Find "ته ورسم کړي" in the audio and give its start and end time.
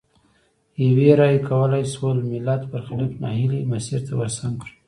4.07-4.73